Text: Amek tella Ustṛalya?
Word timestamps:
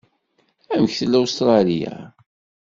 Amek 0.73 0.93
tella 0.99 1.17
Ustṛalya? 1.23 1.95